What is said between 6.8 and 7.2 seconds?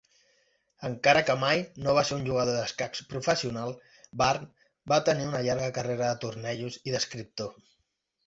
i